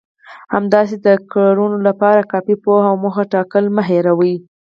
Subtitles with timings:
[0.53, 4.35] همداسې د کړنو لپاره کافي پوهه او موخه ټاکل مه هېروئ.